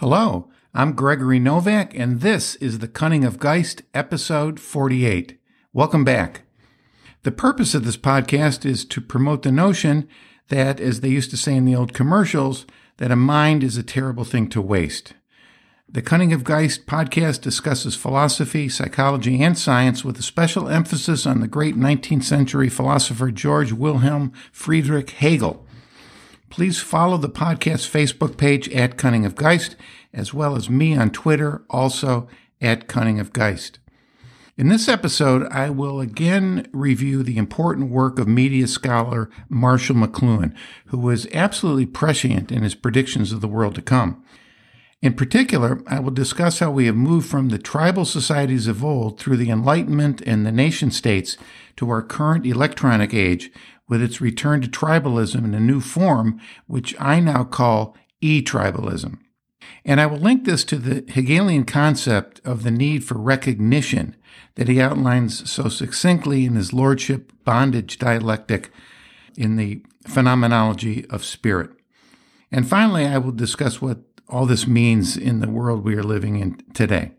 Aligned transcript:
Hello, 0.00 0.48
I'm 0.72 0.92
Gregory 0.92 1.40
Novak, 1.40 1.92
and 1.92 2.20
this 2.20 2.54
is 2.56 2.78
The 2.78 2.86
Cunning 2.86 3.24
of 3.24 3.40
Geist, 3.40 3.82
episode 3.92 4.60
48. 4.60 5.36
Welcome 5.72 6.04
back. 6.04 6.42
The 7.24 7.32
purpose 7.32 7.74
of 7.74 7.84
this 7.84 7.96
podcast 7.96 8.64
is 8.64 8.84
to 8.84 9.00
promote 9.00 9.42
the 9.42 9.50
notion 9.50 10.06
that, 10.50 10.78
as 10.78 11.00
they 11.00 11.08
used 11.08 11.30
to 11.30 11.36
say 11.36 11.56
in 11.56 11.64
the 11.64 11.74
old 11.74 11.94
commercials, 11.94 12.64
that 12.98 13.10
a 13.10 13.16
mind 13.16 13.64
is 13.64 13.76
a 13.76 13.82
terrible 13.82 14.22
thing 14.22 14.48
to 14.50 14.62
waste. 14.62 15.14
The 15.88 16.00
Cunning 16.00 16.32
of 16.32 16.44
Geist 16.44 16.86
podcast 16.86 17.40
discusses 17.40 17.96
philosophy, 17.96 18.68
psychology, 18.68 19.42
and 19.42 19.58
science 19.58 20.04
with 20.04 20.16
a 20.20 20.22
special 20.22 20.68
emphasis 20.68 21.26
on 21.26 21.40
the 21.40 21.48
great 21.48 21.74
19th 21.74 22.22
century 22.22 22.68
philosopher 22.68 23.32
George 23.32 23.72
Wilhelm 23.72 24.32
Friedrich 24.52 25.10
Hegel. 25.10 25.66
Please 26.50 26.80
follow 26.80 27.18
the 27.18 27.28
podcast 27.28 27.88
Facebook 27.90 28.38
page 28.38 28.68
at 28.70 28.96
Cunning 28.96 29.26
of 29.26 29.34
Geist, 29.34 29.76
as 30.14 30.32
well 30.32 30.56
as 30.56 30.70
me 30.70 30.96
on 30.96 31.10
Twitter, 31.10 31.62
also 31.68 32.26
at 32.60 32.88
Cunning 32.88 33.20
of 33.20 33.34
Geist. 33.34 33.78
In 34.56 34.68
this 34.68 34.88
episode, 34.88 35.46
I 35.52 35.68
will 35.70 36.00
again 36.00 36.66
review 36.72 37.22
the 37.22 37.36
important 37.36 37.90
work 37.90 38.18
of 38.18 38.26
media 38.26 38.66
scholar 38.66 39.30
Marshall 39.48 39.96
McLuhan, 39.96 40.54
who 40.86 40.98
was 40.98 41.28
absolutely 41.32 41.86
prescient 41.86 42.50
in 42.50 42.62
his 42.62 42.74
predictions 42.74 43.30
of 43.30 43.40
the 43.40 43.46
world 43.46 43.74
to 43.74 43.82
come. 43.82 44.24
In 45.00 45.14
particular, 45.14 45.80
I 45.86 46.00
will 46.00 46.10
discuss 46.10 46.58
how 46.58 46.72
we 46.72 46.86
have 46.86 46.96
moved 46.96 47.28
from 47.28 47.50
the 47.50 47.58
tribal 47.58 48.04
societies 48.04 48.66
of 48.66 48.84
old 48.84 49.20
through 49.20 49.36
the 49.36 49.50
Enlightenment 49.50 50.22
and 50.26 50.44
the 50.44 50.50
nation 50.50 50.90
states 50.90 51.36
to 51.76 51.88
our 51.90 52.02
current 52.02 52.44
electronic 52.44 53.14
age 53.14 53.52
with 53.88 54.02
its 54.02 54.20
return 54.20 54.60
to 54.60 54.68
tribalism 54.68 55.44
in 55.44 55.54
a 55.54 55.60
new 55.60 55.80
form, 55.80 56.40
which 56.66 56.94
I 57.00 57.20
now 57.20 57.44
call 57.44 57.96
e 58.20 58.42
tribalism. 58.42 59.18
And 59.84 60.00
I 60.00 60.06
will 60.06 60.18
link 60.18 60.44
this 60.44 60.64
to 60.64 60.76
the 60.76 61.10
Hegelian 61.10 61.64
concept 61.64 62.40
of 62.44 62.62
the 62.62 62.70
need 62.70 63.04
for 63.04 63.18
recognition 63.18 64.16
that 64.56 64.68
he 64.68 64.80
outlines 64.80 65.50
so 65.50 65.68
succinctly 65.68 66.44
in 66.44 66.54
his 66.54 66.72
Lordship 66.72 67.32
bondage 67.44 67.98
dialectic 67.98 68.70
in 69.36 69.56
the 69.56 69.82
phenomenology 70.06 71.06
of 71.10 71.24
spirit. 71.24 71.70
And 72.50 72.68
finally, 72.68 73.06
I 73.06 73.18
will 73.18 73.32
discuss 73.32 73.80
what 73.80 73.98
all 74.28 74.46
this 74.46 74.66
means 74.66 75.16
in 75.16 75.40
the 75.40 75.50
world 75.50 75.84
we 75.84 75.94
are 75.94 76.02
living 76.02 76.38
in 76.38 76.60
today. 76.74 77.12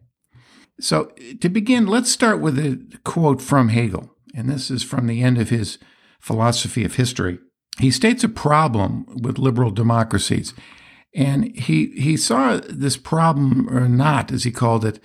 So, 0.80 1.12
to 1.42 1.50
begin, 1.50 1.88
let's 1.88 2.12
start 2.12 2.40
with 2.40 2.58
a 2.58 2.80
quote 3.04 3.42
from 3.42 3.70
Hegel, 3.70 4.16
and 4.34 4.50
this 4.50 4.72
is 4.72 4.84
from 4.84 5.08
the 5.08 5.22
end 5.22 5.38
of 5.38 5.50
his 5.50 5.78
philosophy 6.20 6.84
of 6.84 6.96
history. 6.96 7.40
He 7.80 7.92
states 7.92 8.24
a 8.24 8.30
problem 8.30 9.06
with 9.22 9.40
liberal 9.40 9.72
democracies, 9.72 10.54
and 11.16 11.56
he 11.58 11.88
he 11.92 12.18
saw 12.18 12.60
this 12.70 12.98
problem 12.98 13.70
or 13.70 13.88
knot, 13.88 14.32
as 14.32 14.44
he 14.44 14.52
called 14.52 14.86
it, 14.86 15.00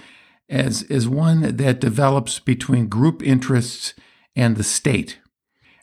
as 0.48 0.82
as 0.90 1.08
one 1.08 1.56
that 1.56 1.80
develops 1.80 2.38
between 2.40 2.88
group 2.88 3.22
interests 3.22 3.94
and 4.34 4.56
the 4.56 4.64
state. 4.64 5.18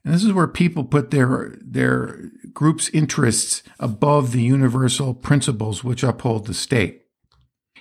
And 0.03 0.13
this 0.13 0.23
is 0.23 0.33
where 0.33 0.47
people 0.47 0.83
put 0.83 1.11
their 1.11 1.55
their 1.61 2.31
group's 2.53 2.89
interests 2.89 3.63
above 3.79 4.31
the 4.31 4.41
universal 4.41 5.13
principles 5.13 5.83
which 5.83 6.03
uphold 6.03 6.47
the 6.47 6.53
state. 6.53 7.03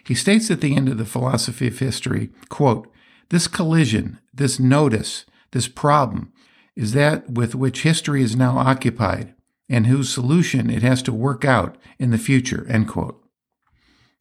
He 0.06 0.14
states 0.14 0.50
at 0.50 0.60
the 0.60 0.76
end 0.76 0.88
of 0.88 0.98
the 0.98 1.04
philosophy 1.04 1.66
of 1.66 1.78
history, 1.78 2.30
quote, 2.48 2.90
this 3.30 3.46
collision, 3.46 4.18
this 4.32 4.58
nodus, 4.58 5.24
this 5.52 5.68
problem 5.68 6.32
is 6.76 6.92
that 6.92 7.30
with 7.30 7.54
which 7.54 7.82
history 7.82 8.22
is 8.22 8.36
now 8.36 8.58
occupied 8.58 9.34
and 9.68 9.86
whose 9.86 10.12
solution 10.12 10.70
it 10.70 10.82
has 10.82 11.02
to 11.02 11.12
work 11.12 11.44
out 11.44 11.77
in 11.98 12.10
the 12.10 12.18
future, 12.18 12.66
end 12.68 12.88
quote. 12.88 13.22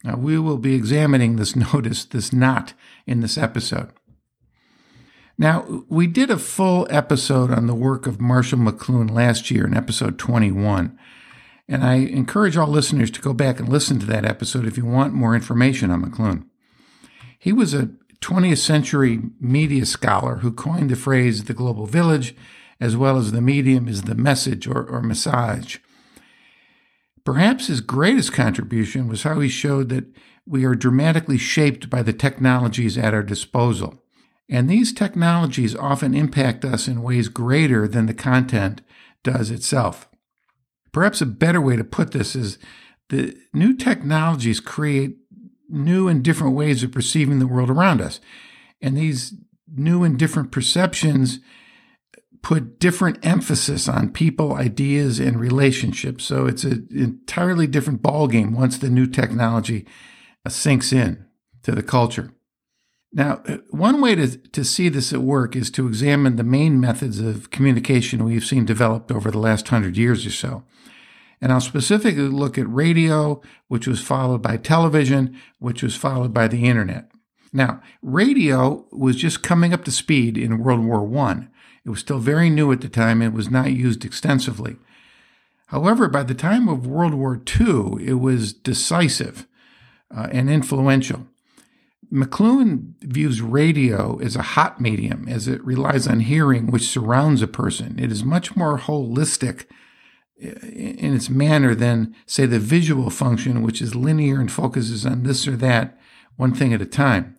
Now, 0.03 0.16
we 0.16 0.39
will 0.39 0.58
be 0.58 0.75
examining 0.75 1.36
this 1.36 1.56
nodus, 1.73 2.06
this 2.06 2.31
knot, 2.31 2.73
in 3.06 3.22
this 3.22 3.38
episode. 3.38 3.91
Now, 5.38 5.85
we 5.88 6.06
did 6.06 6.29
a 6.29 6.38
full 6.38 6.85
episode 6.90 7.51
on 7.51 7.68
the 7.68 7.75
work 7.75 8.06
of 8.06 8.19
Marshall 8.19 8.59
McLuhan 8.59 9.09
last 9.09 9.50
year 9.50 9.66
in 9.66 9.74
episode 9.74 10.19
21. 10.19 10.97
And 11.68 11.84
I 11.84 11.95
encourage 11.95 12.57
all 12.57 12.68
listeners 12.68 13.09
to 13.12 13.22
go 13.22 13.34
back 13.34 13.59
and 13.59 13.69
listen 13.69 14.00
to 14.00 14.06
that 14.07 14.25
episode 14.25 14.66
if 14.66 14.75
you 14.75 14.85
want 14.85 15.13
more 15.13 15.35
information 15.35 15.91
on 15.91 16.03
McLuhan. 16.03 16.45
He 17.38 17.53
was 17.53 17.74
a 17.74 17.90
20th 18.22 18.57
century 18.57 19.22
media 19.40 19.85
scholar 19.85 20.38
who 20.38 20.52
coined 20.52 20.90
the 20.90 20.96
phrase 20.96 21.46
the 21.46 21.53
global 21.53 21.85
village, 21.85 22.35
as 22.80 22.96
well 22.96 23.18
as 23.18 23.31
the 23.31 23.41
medium 23.41 23.88
is 23.88 24.03
the 24.03 24.16
message 24.16 24.68
or, 24.68 24.84
or. 24.84 25.02
Perhaps 27.25 27.68
his 27.68 27.81
greatest 27.81 28.34
contribution 28.34 29.07
was 29.07 29.24
how 29.24 29.40
he 29.40 29.50
showed 29.50 29.90
that 29.90 30.06
we 30.46 30.66
are 30.66 30.75
dramatically 30.75 31.38
shaped 31.38 31.90
by 31.90 32.02
the 32.02 32.13
technologies 32.13 32.97
at 32.97 33.13
our 33.13 33.24
disposal. 33.24 34.02
And 34.50 34.68
these 34.68 34.91
technologies 34.91 35.75
often 35.75 36.16
impact 36.16 36.66
us 36.66 36.88
in 36.88 37.03
ways 37.03 37.28
greater 37.30 37.88
than 37.88 38.07
the 38.07 38.16
content 38.16 38.81
does 39.24 39.51
itself. 39.51 40.09
Perhaps 40.91 41.22
a 41.22 41.28
better 41.28 41.62
way 41.62 41.75
to 41.75 41.84
put 41.84 42.12
this 42.12 42.36
is 42.36 42.57
the 43.09 43.36
new 43.53 43.75
technologies 43.75 44.59
create 44.59 45.18
new 45.69 46.07
and 46.07 46.24
different 46.24 46.56
ways 46.56 46.84
of 46.84 46.91
perceiving 46.91 47.40
the 47.40 47.47
world 47.47 47.69
around 47.69 48.02
us. 48.02 48.19
And 48.81 48.97
these 48.97 49.34
new 49.68 50.03
and 50.03 50.18
different 50.18 50.52
perceptions 50.52 51.40
put 52.41 52.80
different 52.80 53.24
emphasis 53.25 53.88
on 53.88 54.12
people, 54.12 54.56
ideas, 54.56 55.19
and 55.19 55.40
relationships. 55.40 56.24
So 56.24 56.46
it's 56.46 56.63
an 56.63 56.88
entirely 56.91 57.68
different 57.68 58.02
ballgame 58.02 58.56
once 58.56 58.78
the 58.78 58.90
new 58.90 59.07
technology 59.07 59.85
sinks 60.47 60.94
in 60.94 61.25
to 61.63 61.74
the 61.74 61.84
culture. 61.84 62.34
Now, 63.12 63.41
one 63.72 64.01
way 64.01 64.16
to, 64.16 64.38
to 64.38 64.63
see 64.63 64.88
this 64.88 65.12
at 65.12 65.22
work 65.22 65.56
is 65.56 65.72
to 65.72 65.88
examine 65.88 66.36
the 66.36 66.44
main 66.44 66.80
methods 66.80 67.19
of 67.19 67.50
communication 67.50 68.24
we've 68.24 68.46
seen 68.46 68.66
developed 68.66 69.12
over 69.12 69.31
the 69.31 69.40
last 69.40 69.68
hundred 69.68 69.97
years 69.97 70.25
or 70.25 70.31
so. 70.31 70.63
And 71.41 71.51
I'll 71.51 71.61
specifically 71.61 72.23
look 72.23 72.57
at 72.57 72.72
radio, 72.72 73.41
which 73.67 73.88
was 73.88 74.01
followed 74.01 74.41
by 74.41 74.57
television, 74.57 75.38
which 75.59 75.81
was 75.81 75.95
followed 75.95 76.33
by 76.33 76.47
the 76.47 76.66
internet. 76.66 77.09
Now, 77.53 77.81
radio 78.01 78.85
was 78.91 79.16
just 79.16 79.41
coming 79.41 79.73
up 79.73 79.85
to 79.85 79.91
speed 79.91 80.38
in 80.38 80.59
World 80.59 80.85
War 80.85 81.17
I. 81.25 81.47
It 81.85 81.89
was 81.89 82.00
still 82.00 82.19
very 82.19 82.50
new 82.50 82.72
at 82.72 82.81
the 82.81 82.89
time. 82.89 83.22
It 83.22 83.33
was 83.33 83.50
not 83.50 83.72
used 83.72 84.05
extensively. 84.05 84.75
However, 85.67 86.07
by 86.09 86.23
the 86.23 86.35
time 86.35 86.67
of 86.67 86.85
World 86.85 87.13
War 87.13 87.41
II, 87.59 88.06
it 88.06 88.19
was 88.19 88.53
decisive 88.53 89.47
uh, 90.16 90.27
and 90.31 90.50
influential. 90.50 91.27
McLuhan 92.11 92.95
views 93.01 93.41
radio 93.41 94.17
as 94.17 94.35
a 94.35 94.41
hot 94.41 94.81
medium 94.81 95.27
as 95.27 95.47
it 95.47 95.63
relies 95.63 96.07
on 96.07 96.21
hearing, 96.21 96.71
which 96.71 96.88
surrounds 96.89 97.41
a 97.44 97.47
person. 97.47 98.00
It 98.00 98.11
is 98.11 98.23
much 98.23 98.56
more 98.56 98.79
holistic 98.79 99.66
in 100.39 101.13
its 101.13 101.29
manner 101.29 101.75
than, 101.75 102.16
say, 102.25 102.45
the 102.45 102.59
visual 102.59 103.09
function, 103.09 103.61
which 103.61 103.81
is 103.81 103.95
linear 103.95 104.39
and 104.39 104.51
focuses 104.51 105.05
on 105.05 105.23
this 105.23 105.47
or 105.47 105.55
that, 105.57 105.97
one 106.38 106.53
thing 106.53 106.73
at 106.73 106.81
a 106.81 106.85
time. 106.85 107.38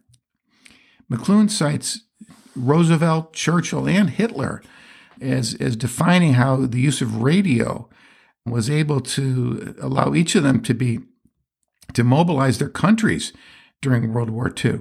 McLuhan 1.10 1.50
cites 1.50 2.04
Roosevelt, 2.54 3.32
Churchill, 3.32 3.88
and 3.88 4.10
Hitler 4.10 4.62
as, 5.20 5.54
as 5.54 5.76
defining 5.76 6.34
how 6.34 6.56
the 6.56 6.80
use 6.80 7.00
of 7.00 7.22
radio 7.22 7.88
was 8.46 8.70
able 8.70 9.00
to 9.00 9.74
allow 9.80 10.14
each 10.14 10.34
of 10.34 10.42
them 10.42 10.62
to 10.62 10.74
be 10.74 11.00
to 11.92 12.04
mobilize 12.04 12.58
their 12.58 12.68
countries 12.68 13.32
during 13.82 14.12
World 14.12 14.30
War 14.30 14.52
II. 14.64 14.80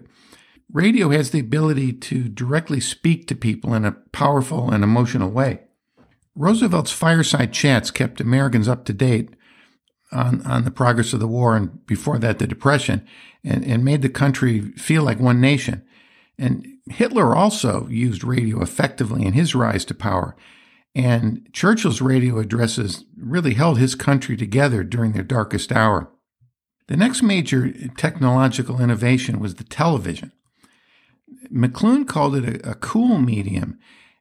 Radio 0.72 1.10
has 1.10 1.32
the 1.32 1.40
ability 1.40 1.94
to 1.94 2.30
directly 2.30 2.80
speak 2.80 3.28
to 3.28 3.36
people 3.36 3.74
in 3.74 3.84
a 3.84 3.94
powerful 4.12 4.70
and 4.70 4.84
emotional 4.84 5.32
way. 5.32 5.62
Roosevelt's 6.36 6.92
fireside 6.92 7.54
chats 7.54 7.92
kept 7.92 8.22
Americans 8.22 8.68
up 8.68 8.86
to 8.86 8.94
date 8.94 9.36
on, 10.12 10.42
on 10.46 10.64
the 10.64 10.72
progress 10.72 11.14
of 11.14 11.20
the 11.20 11.28
war 11.28 11.56
and 11.56 11.86
before 11.86 12.18
that 12.20 12.40
the 12.40 12.48
Depression 12.48 13.06
and, 13.44 13.64
and 13.64 13.84
made 13.84 14.02
the 14.02 14.10
country 14.10 14.62
feel 14.74 15.04
like 15.04 15.20
one 15.20 15.42
nation. 15.42 15.84
And 16.38 16.66
Hitler 16.90 17.36
also 17.36 17.88
used 17.90 18.24
radio 18.24 18.62
effectively 18.62 19.26
in 19.26 19.34
his 19.34 19.54
rise 19.54 19.86
to 19.86 19.94
power. 19.94 20.36
And 20.96 21.48
Churchill's 21.54 22.02
radio 22.02 22.40
addresses 22.40 23.06
really 23.18 23.54
held 23.54 23.78
his 23.78 23.94
country 23.94 24.36
together 24.36 24.84
during 24.84 25.12
their 25.12 25.24
darkest 25.24 25.72
hour. 25.72 26.10
The 26.88 26.98
next 26.98 27.22
major 27.22 27.72
technological 27.98 28.82
innovation 28.82 29.40
was 29.40 29.56
the 29.56 29.64
television. 29.64 30.32
McLuhan 31.54 32.08
called 32.08 32.36
it 32.36 32.66
a, 32.66 32.72
a 32.72 32.76
cool 32.76 33.20
medium 33.20 33.78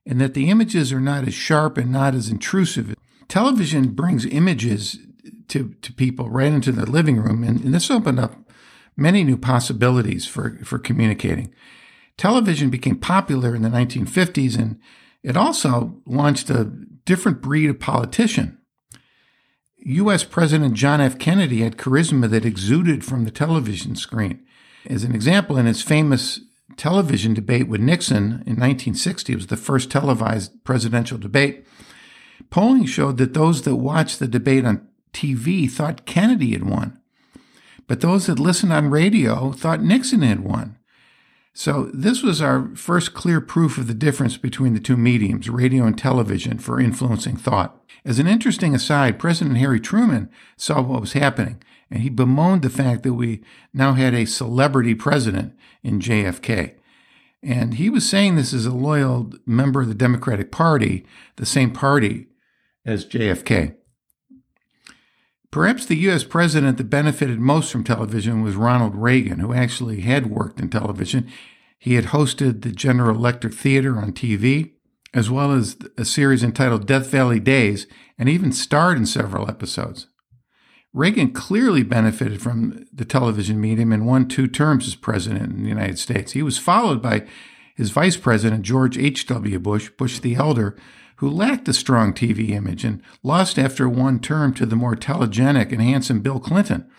in 0.08 0.16
that 0.18 0.32
the 0.32 0.48
images 0.48 0.90
are 0.92 1.00
not 1.00 1.28
as 1.28 1.34
sharp 1.34 1.76
and 1.76 1.92
not 1.92 2.14
as 2.14 2.30
intrusive. 2.30 2.96
Television 3.28 3.90
brings 3.90 4.24
images 4.24 4.98
to, 5.48 5.74
to 5.82 5.92
people 5.92 6.30
right 6.30 6.50
into 6.50 6.72
their 6.72 6.86
living 6.86 7.18
room, 7.18 7.44
and, 7.44 7.62
and 7.62 7.74
this 7.74 7.90
opened 7.90 8.18
up 8.18 8.34
many 8.96 9.22
new 9.22 9.36
possibilities 9.36 10.26
for, 10.26 10.58
for 10.64 10.78
communicating. 10.78 11.54
Television 12.16 12.70
became 12.70 12.96
popular 12.96 13.54
in 13.54 13.60
the 13.60 13.68
1950s, 13.68 14.58
and 14.58 14.80
it 15.22 15.36
also 15.36 16.00
launched 16.06 16.48
a 16.48 16.64
different 17.04 17.42
breed 17.42 17.68
of 17.68 17.78
politician 17.78 18.58
U.S. 19.80 20.24
President 20.24 20.74
John 20.74 21.00
F. 21.00 21.18
Kennedy 21.18 21.60
had 21.60 21.76
charisma 21.76 22.28
that 22.30 22.44
exuded 22.44 23.04
from 23.04 23.24
the 23.24 23.30
television 23.30 23.94
screen. 23.94 24.44
As 24.86 25.04
an 25.04 25.14
example, 25.14 25.56
in 25.56 25.66
his 25.66 25.82
famous 25.82 26.40
television 26.78 27.34
debate 27.34 27.68
with 27.68 27.80
Nixon 27.80 28.24
in 28.46 28.56
1960, 28.56 29.32
it 29.32 29.36
was 29.36 29.46
the 29.48 29.56
first 29.56 29.90
televised 29.90 30.64
presidential 30.64 31.18
debate. 31.18 31.66
Polling 32.50 32.86
showed 32.86 33.18
that 33.18 33.34
those 33.34 33.62
that 33.62 33.76
watched 33.76 34.18
the 34.18 34.28
debate 34.28 34.64
on 34.64 34.86
TV 35.12 35.70
thought 35.70 36.06
Kennedy 36.06 36.52
had 36.52 36.64
won, 36.64 36.98
but 37.86 38.00
those 38.00 38.26
that 38.26 38.38
listened 38.38 38.72
on 38.72 38.90
radio 38.90 39.52
thought 39.52 39.82
Nixon 39.82 40.22
had 40.22 40.40
won. 40.40 40.78
So, 41.52 41.90
this 41.92 42.22
was 42.22 42.40
our 42.40 42.70
first 42.76 43.14
clear 43.14 43.40
proof 43.40 43.78
of 43.78 43.88
the 43.88 43.94
difference 43.94 44.36
between 44.36 44.74
the 44.74 44.80
two 44.80 44.96
mediums, 44.96 45.50
radio 45.50 45.84
and 45.84 45.98
television, 45.98 46.58
for 46.58 46.80
influencing 46.80 47.36
thought. 47.36 47.82
As 48.04 48.20
an 48.20 48.28
interesting 48.28 48.76
aside, 48.76 49.18
President 49.18 49.56
Harry 49.56 49.80
Truman 49.80 50.30
saw 50.56 50.80
what 50.80 51.00
was 51.00 51.14
happening, 51.14 51.60
and 51.90 52.02
he 52.02 52.08
bemoaned 52.08 52.62
the 52.62 52.70
fact 52.70 53.02
that 53.02 53.14
we 53.14 53.42
now 53.72 53.94
had 53.94 54.14
a 54.14 54.26
celebrity 54.26 54.94
president 54.94 55.54
in 55.82 56.00
JFK. 56.00 56.74
And 57.42 57.74
he 57.74 57.88
was 57.88 58.08
saying 58.08 58.36
this 58.36 58.52
as 58.52 58.66
a 58.66 58.74
loyal 58.74 59.32
member 59.46 59.82
of 59.82 59.88
the 59.88 59.94
Democratic 59.94 60.50
Party, 60.50 61.06
the 61.36 61.46
same 61.46 61.70
party 61.70 62.26
as 62.84 63.06
JFK. 63.06 63.76
Perhaps 65.50 65.86
the 65.86 65.96
U.S. 65.96 66.24
president 66.24 66.76
that 66.76 66.90
benefited 66.90 67.38
most 67.40 67.72
from 67.72 67.84
television 67.84 68.42
was 68.42 68.54
Ronald 68.54 68.94
Reagan, 68.94 69.38
who 69.38 69.54
actually 69.54 70.00
had 70.02 70.30
worked 70.30 70.60
in 70.60 70.68
television. 70.68 71.30
He 71.78 71.94
had 71.94 72.06
hosted 72.06 72.62
the 72.62 72.72
General 72.72 73.16
Electric 73.16 73.54
Theater 73.54 73.96
on 73.96 74.12
TV, 74.12 74.72
as 75.14 75.30
well 75.30 75.52
as 75.52 75.78
a 75.96 76.04
series 76.04 76.42
entitled 76.42 76.86
Death 76.86 77.06
Valley 77.06 77.40
Days, 77.40 77.86
and 78.18 78.28
even 78.28 78.52
starred 78.52 78.98
in 78.98 79.06
several 79.06 79.48
episodes. 79.48 80.08
Reagan 80.94 81.32
clearly 81.32 81.82
benefited 81.82 82.40
from 82.40 82.86
the 82.92 83.04
television 83.04 83.60
medium 83.60 83.92
and 83.92 84.06
won 84.06 84.26
two 84.26 84.46
terms 84.48 84.86
as 84.86 84.94
president 84.94 85.52
in 85.52 85.62
the 85.62 85.68
United 85.68 85.98
States. 85.98 86.32
He 86.32 86.42
was 86.42 86.58
followed 86.58 87.02
by 87.02 87.26
his 87.76 87.90
vice 87.90 88.16
president, 88.16 88.62
George 88.62 88.98
H.W. 88.98 89.58
Bush, 89.60 89.90
Bush 89.90 90.18
the 90.18 90.34
Elder, 90.34 90.76
who 91.16 91.28
lacked 91.28 91.68
a 91.68 91.72
strong 91.72 92.12
TV 92.12 92.50
image 92.50 92.84
and 92.84 93.02
lost 93.22 93.58
after 93.58 93.88
one 93.88 94.18
term 94.18 94.54
to 94.54 94.64
the 94.66 94.76
more 94.76 94.96
telegenic 94.96 95.72
and 95.72 95.82
handsome 95.82 96.20
Bill 96.20 96.40
Clinton, 96.40 96.90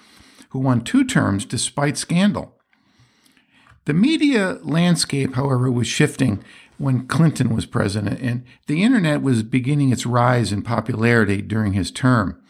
who 0.50 0.60
won 0.60 0.82
two 0.82 1.04
terms 1.04 1.46
despite 1.46 1.98
scandal. 1.98 2.56
The 3.86 3.94
media 3.94 4.60
landscape, 4.62 5.36
however, 5.36 5.72
was 5.72 5.88
shifting 5.88 6.44
when 6.78 7.08
Clinton 7.08 7.56
was 7.56 7.66
president, 7.66 8.20
and 8.22 8.46
the 8.68 8.84
internet 8.84 9.22
was 9.22 9.42
beginning 9.42 9.92
its 9.92 10.06
rise 10.06 10.52
in 10.52 10.62
popularity 10.62 11.42
during 11.42 11.74
his 11.74 11.90
term. 11.90 12.42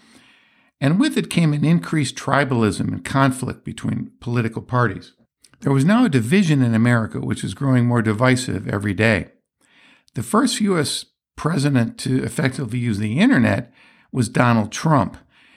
And 0.81 0.99
with 0.99 1.17
it 1.17 1.29
came 1.29 1.53
an 1.53 1.65
increased 1.65 2.15
tribalism 2.15 2.87
and 2.87 3.05
conflict 3.05 3.65
between 3.65 4.11
political 4.19 4.61
parties. 4.61 5.13
There 5.61 5.73
was 5.73 5.83
now 5.83 6.05
a 6.05 6.09
division 6.09 6.61
in 6.61 6.73
America 6.73 7.19
which 7.19 7.43
was 7.43 7.53
growing 7.53 7.85
more 7.85 8.01
divisive 8.01 8.67
every 8.67 8.93
day. 8.93 9.27
The 10.13 10.23
first 10.23 10.61
U.S 10.61 11.05
president 11.39 11.97
to 11.97 12.21
effectively 12.21 12.77
use 12.77 12.99
the 12.99 13.17
internet 13.17 13.71
was 14.11 14.27
Donald 14.27 14.73
Trump. 14.73 15.15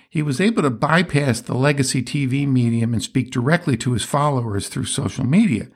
He 0.09 0.23
was 0.23 0.41
able 0.41 0.63
to 0.63 0.71
bypass 0.71 1.41
the 1.41 1.57
legacy 1.57 2.05
TV 2.05 2.47
medium 2.47 2.93
and 2.93 3.03
speak 3.03 3.33
directly 3.33 3.77
to 3.79 3.93
his 3.93 4.05
followers 4.05 4.69
through 4.69 4.85
social 4.85 5.27
media. 5.27 5.67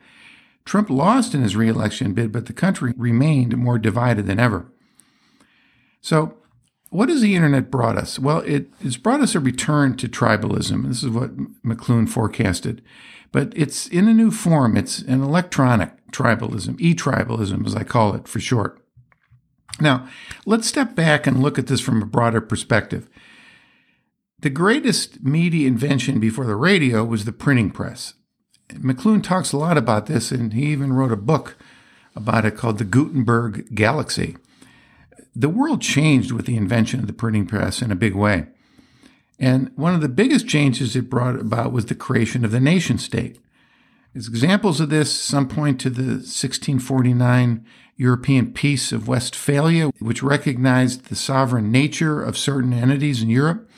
Trump 0.63 0.89
lost 0.89 1.35
in 1.35 1.41
his 1.41 1.57
reelection 1.57 2.13
bid, 2.13 2.31
but 2.31 2.45
the 2.45 2.53
country 2.53 2.93
remained 2.95 3.57
more 3.57 3.77
divided 3.77 4.27
than 4.27 4.39
ever. 4.39 4.71
So, 5.99 6.37
what 6.89 7.09
has 7.09 7.21
the 7.21 7.35
internet 7.35 7.69
brought 7.69 7.97
us? 7.97 8.17
Well, 8.17 8.39
it, 8.39 8.67
it's 8.81 8.97
brought 8.97 9.21
us 9.21 9.35
a 9.35 9.39
return 9.39 9.97
to 9.97 10.07
tribalism. 10.07 10.87
This 10.87 11.03
is 11.03 11.09
what 11.09 11.35
McLuhan 11.63 12.07
forecasted. 12.07 12.81
But 13.31 13.51
it's 13.55 13.87
in 13.87 14.07
a 14.07 14.13
new 14.13 14.31
form. 14.31 14.77
It's 14.77 14.99
an 14.99 15.21
electronic 15.21 15.91
tribalism, 16.11 16.79
e 16.79 16.95
tribalism, 16.95 17.65
as 17.65 17.75
I 17.75 17.83
call 17.83 18.15
it 18.15 18.27
for 18.27 18.39
short. 18.39 18.81
Now, 19.79 20.07
let's 20.45 20.67
step 20.67 20.95
back 20.95 21.27
and 21.27 21.41
look 21.41 21.59
at 21.59 21.67
this 21.67 21.81
from 21.81 22.01
a 22.01 22.05
broader 22.05 22.41
perspective. 22.41 23.09
The 24.39 24.49
greatest 24.49 25.23
media 25.23 25.67
invention 25.67 26.19
before 26.19 26.45
the 26.45 26.55
radio 26.55 27.03
was 27.03 27.25
the 27.25 27.31
printing 27.31 27.71
press. 27.71 28.13
McLuhan 28.69 29.23
talks 29.23 29.51
a 29.51 29.57
lot 29.57 29.77
about 29.77 30.05
this, 30.05 30.31
and 30.31 30.53
he 30.53 30.67
even 30.67 30.93
wrote 30.93 31.11
a 31.11 31.17
book 31.17 31.57
about 32.15 32.45
it 32.45 32.55
called 32.55 32.77
The 32.77 32.85
Gutenberg 32.85 33.73
Galaxy. 33.75 34.37
The 35.39 35.49
world 35.49 35.83
changed 35.83 36.31
with 36.31 36.47
the 36.47 36.57
invention 36.57 36.99
of 36.99 37.05
the 37.05 37.13
printing 37.13 37.45
press 37.45 37.83
in 37.83 37.91
a 37.91 37.95
big 37.95 38.15
way. 38.15 38.47
And 39.39 39.71
one 39.75 39.93
of 39.93 40.01
the 40.01 40.09
biggest 40.09 40.47
changes 40.47 40.95
it 40.95 41.11
brought 41.11 41.39
about 41.39 41.71
was 41.71 41.85
the 41.85 41.93
creation 41.93 42.43
of 42.43 42.49
the 42.49 42.59
nation 42.59 42.97
state. 42.97 43.37
As 44.15 44.27
examples 44.27 44.79
of 44.79 44.89
this, 44.89 45.13
some 45.13 45.47
point 45.47 45.79
to 45.81 45.91
the 45.91 46.13
1649 46.13 47.63
European 47.97 48.51
Peace 48.51 48.91
of 48.91 49.07
Westphalia, 49.07 49.91
which 49.99 50.23
recognized 50.23 51.05
the 51.05 51.15
sovereign 51.15 51.71
nature 51.71 52.19
of 52.19 52.35
certain 52.35 52.73
entities 52.73 53.21
in 53.21 53.29
Europe, 53.29 53.69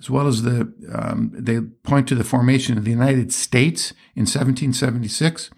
as 0.00 0.08
well 0.08 0.26
as 0.26 0.44
the 0.44 0.72
um, 0.94 1.30
they 1.34 1.60
point 1.60 2.08
to 2.08 2.14
the 2.14 2.24
formation 2.24 2.78
of 2.78 2.84
the 2.84 2.90
United 2.90 3.34
States 3.34 3.90
in 4.14 4.22
1776, 4.22 5.50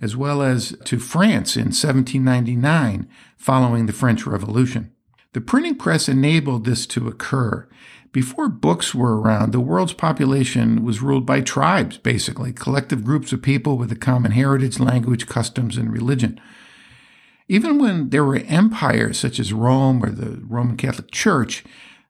as 0.00 0.16
well 0.16 0.42
as 0.42 0.76
to 0.84 0.98
France 0.98 1.56
in 1.56 1.66
1799, 1.66 3.08
following 3.36 3.86
the 3.86 3.92
French 3.92 4.26
Revolution. 4.26 4.92
The 5.32 5.40
printing 5.40 5.76
press 5.76 6.08
enabled 6.08 6.64
this 6.64 6.86
to 6.86 7.08
occur. 7.08 7.68
Before 8.12 8.48
books 8.48 8.94
were 8.94 9.20
around, 9.20 9.52
the 9.52 9.60
world's 9.60 9.92
population 9.92 10.82
was 10.82 11.02
ruled 11.02 11.26
by 11.26 11.42
tribes, 11.42 11.98
basically, 11.98 12.52
collective 12.52 13.04
groups 13.04 13.32
of 13.32 13.42
people 13.42 13.76
with 13.76 13.92
a 13.92 13.96
common 13.96 14.32
heritage, 14.32 14.80
language, 14.80 15.26
customs, 15.26 15.76
and 15.76 15.92
religion. 15.92 16.40
Even 17.48 17.78
when 17.78 18.10
there 18.10 18.24
were 18.24 18.42
empires 18.46 19.18
such 19.18 19.38
as 19.38 19.52
Rome 19.52 20.02
or 20.02 20.10
the 20.10 20.40
Roman 20.46 20.76
Catholic 20.76 21.10
Church, 21.10 21.64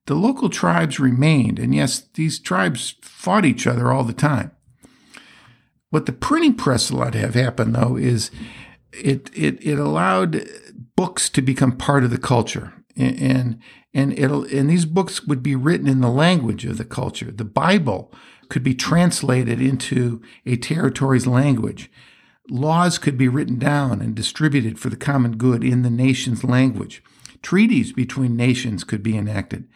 the 0.07 0.15
local 0.15 0.49
tribes 0.49 0.99
remained, 0.99 1.59
and 1.59 1.75
yes, 1.75 2.01
these 2.15 2.39
tribes 2.39 2.95
fought 3.03 3.45
each 3.45 3.67
other 3.67 3.93
all 3.93 4.05
the 4.05 4.13
time. 4.13 4.53
What 5.91 6.07
the 6.07 6.13
printing 6.13 6.55
press 6.55 6.91
allowed 6.91 7.13
to 7.13 7.19
have 7.19 7.35
happen, 7.35 7.73
though, 7.73 7.97
is 7.97 8.31
it, 8.93 9.31
it, 9.35 9.65
it 9.65 9.79
allowed 9.79 10.47
books 10.97 11.31
to 11.31 11.43
become 11.43 11.77
part 11.77 12.05
of 12.05 12.11
the 12.11 12.19
culture. 12.19 12.73
And, 12.97 13.61
and, 13.95 14.19
it'll, 14.19 14.45
and 14.45 14.69
these 14.69 14.85
books 14.85 15.25
would 15.25 15.43
be 15.43 15.55
written 15.55 15.87
in 15.87 16.01
the 16.01 16.11
language 16.11 16.65
of 16.65 16.79
the 16.79 16.85
culture. 16.85 17.31
The 17.31 17.45
Bible 17.45 18.13
could 18.49 18.63
be 18.63 18.75
translated 18.75 19.61
into 19.61 20.21
a 20.45 20.57
territory's 20.57 21.27
language 21.27 21.91
laws 22.51 22.99
could 22.99 23.19
be 23.19 23.29
written 23.29 23.59
down 23.59 24.01
and 24.01 24.15
distributed 24.15 24.79
for 24.79 24.89
the 24.89 24.97
common 24.97 25.37
good 25.37 25.63
in 25.63 25.83
the 25.83 25.91
nation's 25.91 26.45
language. 26.45 27.03
Treaties 27.43 27.93
between 27.93 28.37
nations 28.37 28.85
could 28.85 29.03
be 29.03 29.17
enacted. 29.17 29.69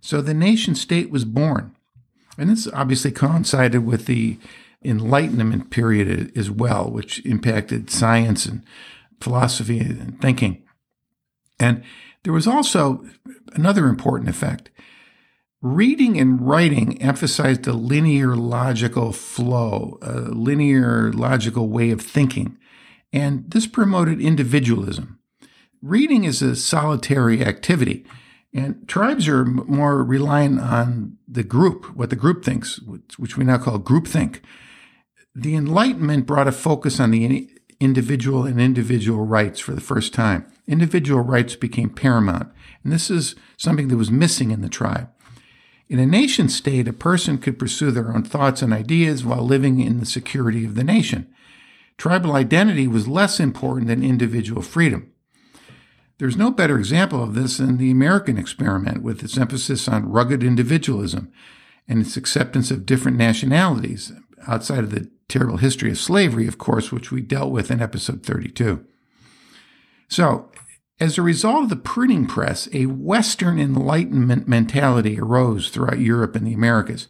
So 0.00 0.20
the 0.20 0.34
nation 0.34 0.74
state 0.74 1.10
was 1.10 1.24
born. 1.24 1.76
And 2.38 2.48
this 2.48 2.68
obviously 2.72 3.10
coincided 3.10 3.84
with 3.84 4.06
the 4.06 4.38
Enlightenment 4.84 5.70
period 5.70 6.32
as 6.36 6.50
well, 6.50 6.90
which 6.90 7.24
impacted 7.26 7.90
science 7.90 8.46
and 8.46 8.64
philosophy 9.20 9.78
and 9.80 10.20
thinking. 10.20 10.62
And 11.58 11.82
there 12.22 12.32
was 12.32 12.46
also 12.46 13.04
another 13.52 13.86
important 13.86 14.30
effect. 14.30 14.70
Reading 15.62 16.18
and 16.18 16.40
writing 16.40 17.00
emphasized 17.02 17.66
a 17.66 17.74
linear 17.74 18.34
logical 18.34 19.12
flow, 19.12 19.98
a 20.00 20.20
linear 20.20 21.12
logical 21.12 21.68
way 21.68 21.90
of 21.90 22.00
thinking, 22.00 22.56
and 23.12 23.50
this 23.50 23.66
promoted 23.66 24.20
individualism. 24.20 25.18
Reading 25.82 26.24
is 26.24 26.40
a 26.40 26.56
solitary 26.56 27.44
activity, 27.44 28.06
and 28.54 28.88
tribes 28.88 29.28
are 29.28 29.44
more 29.44 30.02
reliant 30.02 30.60
on 30.60 31.18
the 31.28 31.44
group, 31.44 31.94
what 31.94 32.08
the 32.08 32.16
group 32.16 32.42
thinks, 32.42 32.80
which 33.18 33.36
we 33.36 33.44
now 33.44 33.58
call 33.58 33.78
groupthink. 33.78 34.40
The 35.34 35.54
Enlightenment 35.54 36.26
brought 36.26 36.48
a 36.48 36.52
focus 36.52 36.98
on 36.98 37.12
the 37.12 37.48
individual 37.78 38.44
and 38.44 38.60
individual 38.60 39.24
rights 39.24 39.60
for 39.60 39.72
the 39.72 39.80
first 39.80 40.12
time. 40.12 40.44
Individual 40.66 41.20
rights 41.20 41.54
became 41.54 41.90
paramount, 41.90 42.50
and 42.82 42.92
this 42.92 43.10
is 43.10 43.36
something 43.56 43.88
that 43.88 43.96
was 43.96 44.10
missing 44.10 44.50
in 44.50 44.60
the 44.60 44.68
tribe. 44.68 45.08
In 45.88 46.00
a 46.00 46.06
nation 46.06 46.48
state, 46.48 46.88
a 46.88 46.92
person 46.92 47.38
could 47.38 47.60
pursue 47.60 47.92
their 47.92 48.12
own 48.12 48.24
thoughts 48.24 48.60
and 48.60 48.72
ideas 48.72 49.24
while 49.24 49.44
living 49.44 49.80
in 49.80 50.00
the 50.00 50.06
security 50.06 50.64
of 50.64 50.74
the 50.74 50.84
nation. 50.84 51.32
Tribal 51.96 52.32
identity 52.32 52.88
was 52.88 53.06
less 53.06 53.38
important 53.38 53.86
than 53.86 54.02
individual 54.02 54.62
freedom. 54.62 55.12
There's 56.18 56.36
no 56.36 56.50
better 56.50 56.76
example 56.76 57.22
of 57.22 57.34
this 57.34 57.58
than 57.58 57.76
the 57.76 57.90
American 57.90 58.36
experiment, 58.36 59.02
with 59.02 59.22
its 59.22 59.38
emphasis 59.38 59.86
on 59.86 60.10
rugged 60.10 60.42
individualism 60.42 61.32
and 61.88 62.00
its 62.00 62.16
acceptance 62.16 62.70
of 62.72 62.84
different 62.84 63.16
nationalities, 63.16 64.12
outside 64.48 64.84
of 64.84 64.90
the 64.90 65.08
terrible 65.30 65.56
history 65.58 65.90
of 65.90 65.98
slavery, 65.98 66.46
of 66.46 66.58
course, 66.58 66.92
which 66.92 67.10
we 67.10 67.20
dealt 67.20 67.52
with 67.52 67.70
in 67.70 67.80
episode 67.80 68.22
32. 68.24 68.84
So, 70.08 70.50
As 70.98 71.16
a 71.16 71.22
result 71.22 71.64
of 71.64 71.70
the 71.70 71.76
printing 71.76 72.26
press, 72.26 72.68
a 72.74 72.84
Western 72.84 73.58
Enlightenment 73.58 74.46
mentality 74.46 75.18
arose 75.18 75.70
throughout 75.70 75.98
Europe 75.98 76.36
and 76.36 76.46
the 76.46 76.52
Americas. 76.52 77.08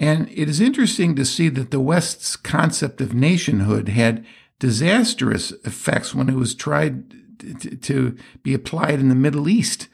And 0.00 0.30
it 0.30 0.48
is 0.48 0.62
interesting 0.62 1.14
to 1.16 1.26
see 1.26 1.50
that 1.50 1.70
the 1.70 1.80
West's 1.80 2.36
concept 2.36 3.02
of 3.02 3.12
nationhood 3.12 3.90
had 3.90 4.24
disastrous 4.58 5.50
effects 5.64 6.14
when 6.14 6.30
it 6.30 6.36
was 6.36 6.54
tried 6.54 7.12
to 7.82 8.16
be 8.42 8.54
applied 8.54 8.98
in 9.00 9.10
the 9.10 9.14
Middle 9.14 9.46
East 9.46 9.88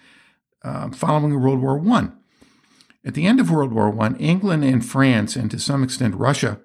uh, 0.63 0.91
following 0.91 1.41
World 1.41 1.61
War 1.61 1.81
I. 1.89 2.11
At 3.05 3.15
the 3.15 3.27
end 3.27 3.41
of 3.41 3.51
World 3.51 3.73
War 3.73 3.97
I, 4.01 4.13
England 4.15 4.65
and 4.65 4.85
France, 4.85 5.35
and 5.35 5.51
to 5.51 5.59
some 5.59 5.83
extent 5.83 6.15
Russia, 6.15 6.61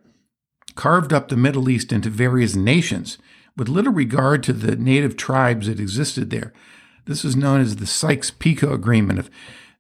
carved 0.76 1.14
up 1.14 1.28
the 1.28 1.38
Middle 1.38 1.70
East 1.70 1.92
into 1.92 2.10
various 2.10 2.56
nations 2.56 3.18
with 3.58 3.70
little 3.70 3.94
regard 3.94 4.44
to 4.44 4.54
the 4.54 4.76
native 4.76 5.18
tribes 5.18 5.68
that 5.68 5.80
existed 5.80 6.30
there. 6.30 6.54
This 7.06 7.24
was 7.24 7.36
known 7.36 7.62
as 7.62 7.76
the 7.76 7.88
Sykes-Picot 7.88 8.72
Agreement 8.72 9.20
of 9.20 9.26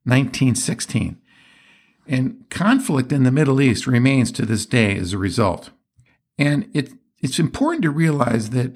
1916. 0.03 1.17
And 2.07 2.45
conflict 2.49 3.11
in 3.11 3.23
the 3.23 3.31
Middle 3.31 3.61
East 3.61 3.87
remains 3.87 4.31
to 4.33 4.45
this 4.45 4.65
day 4.65 4.97
as 4.97 5.13
a 5.13 5.17
result. 5.17 5.69
And 6.37 6.69
it, 6.73 6.91
it's 7.19 7.39
important 7.39 7.83
to 7.83 7.91
realize 7.91 8.49
that 8.49 8.73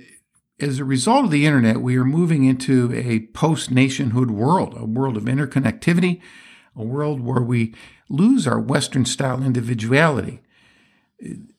as 0.60 0.80
a 0.80 0.86
result 0.86 1.26
of 1.26 1.32
the 1.32 1.46
internet, 1.46 1.82
we 1.82 1.98
are 1.98 2.06
moving 2.06 2.46
into 2.46 2.94
a 2.94 3.28
post 3.34 3.72
nationhood 3.72 4.32
world, 4.32 4.76
a 4.78 4.86
world 4.86 5.18
of 5.18 5.24
interconnectivity, 5.24 6.22
a 6.76 6.84
world 6.84 7.20
where 7.22 7.42
we 7.42 7.74
lose 8.10 8.48
our 8.48 8.60
Western 8.60 9.06
style 9.06 9.44
individuality 9.44 10.42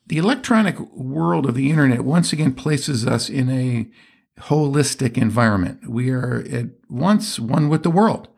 the 0.07 0.17
electronic 0.17 0.79
world 0.91 1.45
of 1.45 1.55
the 1.55 1.69
internet 1.69 2.01
once 2.01 2.31
again 2.33 2.53
places 2.53 3.05
us 3.05 3.29
in 3.29 3.49
a 3.49 3.87
holistic 4.43 5.17
environment. 5.17 5.89
We 5.89 6.09
are 6.11 6.45
at 6.49 6.67
once 6.89 7.39
one 7.39 7.69
with 7.69 7.83
the 7.83 7.89
world. 7.89 8.29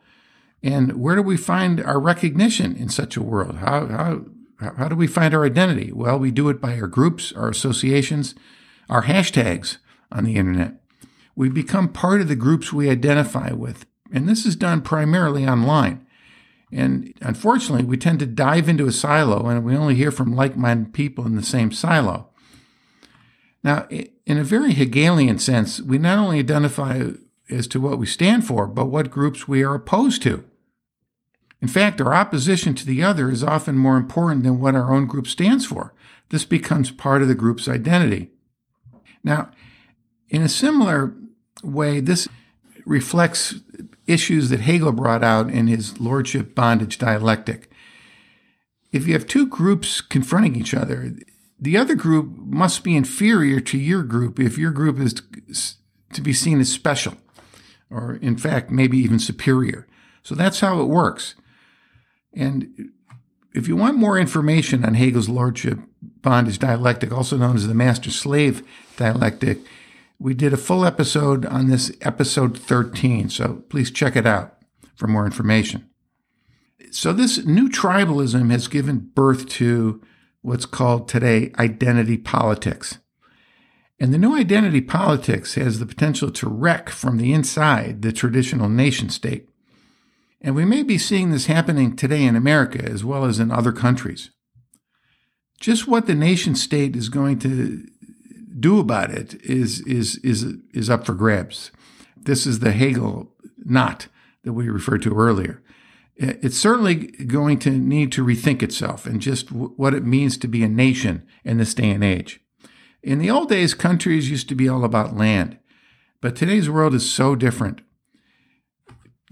And 0.64 1.00
where 1.00 1.16
do 1.16 1.22
we 1.22 1.38
find 1.38 1.80
our 1.82 2.00
recognition 2.00 2.76
in 2.76 2.90
such 2.90 3.16
a 3.16 3.24
world? 3.24 3.58
How, 3.58 3.86
how, 3.88 4.22
how 4.78 4.88
do 4.88 4.96
we 4.96 5.08
find 5.08 5.34
our 5.34 5.46
identity? 5.46 5.92
Well, 5.94 6.18
we 6.20 6.32
do 6.32 6.50
it 6.50 6.60
by 6.60 6.80
our 6.80 6.88
groups, 6.88 7.32
our 7.34 7.50
associations, 7.50 8.36
our 8.90 9.04
hashtags 9.04 9.78
on 10.12 10.26
the 10.26 10.36
internet. 10.36 10.74
We 11.36 11.50
become 11.50 11.90
part 11.90 12.20
of 12.20 12.28
the 12.28 12.36
groups 12.36 12.74
we 12.74 12.90
identify 12.90 13.52
with. 13.52 13.86
And 14.12 14.28
this 14.28 14.46
is 14.46 14.56
done 14.56 14.82
primarily 14.82 15.48
online. 15.48 16.06
And 16.72 17.14
unfortunately, 17.22 17.86
we 17.86 17.98
tend 17.98 18.20
to 18.20 18.26
dive 18.26 18.70
into 18.70 18.88
a 18.88 18.92
silo 18.92 19.48
and 19.48 19.64
we 19.64 19.76
only 19.76 19.96
hear 19.96 20.12
from 20.12 20.36
like 20.36 20.56
minded 20.56 20.94
people 20.94 21.26
in 21.26 21.36
the 21.36 21.44
same 21.44 21.72
silo. 21.72 22.30
Now, 23.64 23.88
in 23.90 24.38
a 24.38 24.44
very 24.44 24.74
Hegelian 24.74 25.40
sense, 25.40 25.82
we 25.82 25.98
not 25.98 26.20
only 26.20 26.40
identify 26.40 27.10
as 27.50 27.68
to 27.68 27.82
what 27.82 27.98
we 27.98 28.06
stand 28.06 28.46
for, 28.46 28.68
but 28.68 28.86
what 28.86 29.10
groups 29.10 29.48
we 29.48 29.64
are 29.64 29.74
opposed 29.74 30.22
to. 30.24 30.46
In 31.62 31.68
fact, 31.68 32.00
our 32.00 32.14
opposition 32.14 32.74
to 32.76 32.86
the 32.86 33.04
other 33.04 33.30
is 33.30 33.44
often 33.44 33.78
more 33.78 33.98
important 33.98 34.44
than 34.44 34.60
what 34.60 34.76
our 34.76 34.94
own 34.94 35.08
group 35.08 35.28
stands 35.28 35.66
for. 35.66 35.94
This 36.30 36.46
becomes 36.46 36.92
part 36.92 37.22
of 37.22 37.28
the 37.28 37.36
group's 37.36 37.68
identity. 37.68 38.30
Now, 39.24 39.52
in 40.30 40.42
a 40.42 40.48
similar 40.48 41.14
way, 41.64 42.00
this 42.00 42.30
reflects 42.86 43.56
issues 44.10 44.50
that 44.50 44.62
Hegel 44.62 44.92
brought 44.92 45.24
out 45.24 45.50
in 45.50 45.68
his 45.68 46.00
lordship 46.00 46.56
bondage 46.56 46.98
dialectic. 46.98 47.72
If 48.92 49.08
you 49.08 49.14
have 49.14 49.28
two 49.28 49.48
groups 49.48 50.02
confronting 50.02 50.56
each 50.56 50.74
other, 50.74 51.14
the 51.60 51.78
other 51.78 51.96
group 51.96 52.36
must 52.38 52.84
be 52.84 52.96
inferior 52.96 53.60
to 53.60 53.78
your 53.78 54.04
group 54.04 54.40
if 54.40 54.58
your 54.58 54.72
group 54.72 55.00
is 55.00 55.76
to 56.14 56.22
be 56.22 56.34
seen 56.34 56.60
as 56.60 56.72
special, 56.72 57.16
or 57.90 58.16
in 58.16 58.36
fact, 58.36 58.72
maybe 58.72 58.98
even 58.98 59.20
superior. 59.20 59.86
So 60.24 60.34
that's 60.34 60.62
how 60.62 60.82
it 60.82 60.86
works. 60.86 61.36
And 62.34 62.92
if 63.54 63.68
you 63.68 63.76
want 63.76 63.98
more 63.98 64.18
information 64.18 64.84
on 64.86 64.96
Hegel's 64.96 65.30
lordship 65.30 65.80
bondage 66.02 66.60
dialectic, 66.60 67.12
also 67.12 67.38
known 67.38 67.56
as 67.56 67.68
the 67.68 67.74
master 67.74 68.10
slave 68.10 68.68
dialectic, 68.98 69.60
we 70.20 70.34
did 70.34 70.54
a 70.54 70.58
full 70.58 70.86
episode 70.86 71.46
on 71.46 71.68
this, 71.68 71.92
episode 72.02 72.58
13, 72.58 73.30
so 73.30 73.64
please 73.70 73.90
check 73.90 74.16
it 74.16 74.28
out 74.28 74.58
for 74.96 75.08
more 75.08 75.26
information. 75.26 75.90
So, 76.92 77.14
this 77.14 77.46
new 77.46 77.70
tribalism 77.70 78.52
has 78.52 78.68
given 78.68 79.12
birth 79.14 79.48
to 79.50 80.02
what's 80.42 80.66
called 80.66 81.08
today 81.08 81.52
identity 81.58 82.18
politics. 82.18 83.00
And 84.00 84.14
the 84.14 84.18
new 84.18 84.36
identity 84.36 84.82
politics 84.82 85.56
has 85.56 85.80
the 85.80 85.86
potential 85.86 86.32
to 86.32 86.50
wreck 86.50 86.90
from 86.90 87.18
the 87.18 87.34
inside 87.34 88.02
the 88.02 88.14
traditional 88.14 88.70
nation 88.70 89.10
state. 89.10 89.50
And 90.42 90.56
we 90.56 90.64
may 90.64 90.84
be 90.84 90.98
seeing 90.98 91.32
this 91.32 91.48
happening 91.48 91.96
today 91.96 92.24
in 92.24 92.38
America 92.38 92.84
as 92.84 93.04
well 93.04 93.26
as 93.26 93.40
in 93.40 93.52
other 93.52 93.74
countries. 93.74 94.32
Just 95.60 95.86
what 95.86 96.08
the 96.08 96.16
nation 96.16 96.56
state 96.56 96.96
is 96.96 97.10
going 97.10 97.40
to 97.40 97.86
do 98.60 98.80
about 98.80 99.12
it 99.12 99.42
is 99.42 99.82
is 99.82 100.18
is 100.18 100.56
is 100.74 100.90
up 100.90 101.06
for 101.06 101.14
grabs. 101.14 101.72
This 102.18 102.46
is 102.46 102.60
the 102.60 102.72
Hegel 102.72 103.34
knot 103.58 104.08
that 104.44 104.54
we 104.54 104.70
referred 104.70 105.02
to 105.04 105.16
earlier. 105.16 105.62
It's 106.16 106.58
certainly 106.58 106.96
going 106.96 107.60
to 107.60 107.72
need 107.72 108.12
to 108.14 108.26
rethink 108.26 108.62
itself 108.62 109.06
and 109.06 109.22
just 109.22 109.48
w- 109.48 109.74
what 109.78 109.94
it 109.94 110.04
means 110.04 110.38
to 110.38 110.50
be 110.50 110.64
a 110.64 110.68
nation 110.68 111.26
in 111.46 111.58
this 111.58 111.74
day 111.74 111.90
and 111.92 112.04
age. 112.04 112.42
In 113.02 113.20
the 113.20 113.30
old 113.30 113.48
days, 113.48 113.74
countries 113.74 114.30
used 114.30 114.50
to 114.50 114.56
be 114.56 114.68
all 114.68 114.84
about 114.84 115.16
land, 115.16 115.58
but 116.20 116.36
today's 116.36 116.70
world 116.70 116.94
is 116.94 117.10
so 117.10 117.36
different. 117.36 117.80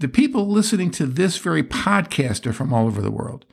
The 0.00 0.08
people 0.08 0.48
listening 0.48 0.90
to 0.92 1.06
this 1.06 1.36
very 1.36 1.62
podcast 1.62 2.46
are 2.46 2.54
from 2.54 2.72
all 2.72 2.86
over 2.86 3.02
the 3.02 3.10
world. 3.10 3.44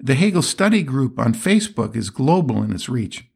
The 0.00 0.16
Hegel 0.16 0.42
Study 0.42 0.82
Group 0.82 1.18
on 1.18 1.32
Facebook 1.34 1.94
is 1.94 2.10
global 2.10 2.62
in 2.62 2.72
its 2.72 2.88
reach. 2.88 3.28